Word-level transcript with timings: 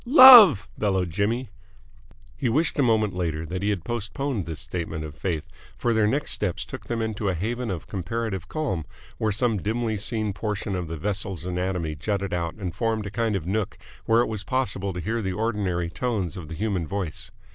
"Love!" 0.03 0.67
bellowed 0.79 1.11
Jimmy. 1.11 1.51
He 2.35 2.49
wished 2.49 2.79
a 2.79 2.81
moment 2.81 3.13
later 3.13 3.45
that 3.45 3.61
he 3.61 3.69
had 3.69 3.83
postponed 3.83 4.47
this 4.47 4.59
statement 4.59 5.03
of 5.05 5.13
faith, 5.15 5.47
for 5.77 5.93
their 5.93 6.07
next 6.07 6.31
steps 6.31 6.65
took 6.65 6.85
them 6.85 7.03
into 7.03 7.29
a 7.29 7.35
haven 7.35 7.69
of 7.69 7.85
comparative 7.85 8.47
calm, 8.47 8.83
where 9.19 9.31
some 9.31 9.61
dimly 9.61 9.99
seen 9.99 10.33
portion 10.33 10.73
of 10.75 10.87
the 10.87 10.97
vessel's 10.97 11.45
anatomy 11.45 11.93
jutted 11.93 12.33
out 12.33 12.55
and 12.55 12.75
formed 12.75 13.05
a 13.05 13.11
kind 13.11 13.35
of 13.35 13.45
nook 13.45 13.77
where 14.05 14.21
it 14.21 14.27
was 14.27 14.43
possible 14.43 14.91
to 14.91 14.99
hear 14.99 15.21
the 15.21 15.33
ordinary 15.33 15.91
tones 15.91 16.35
of 16.35 16.47
the 16.47 16.55
human 16.55 16.87
voice. 16.87 17.29